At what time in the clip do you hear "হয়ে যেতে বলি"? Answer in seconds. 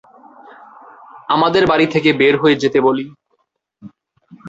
2.41-3.05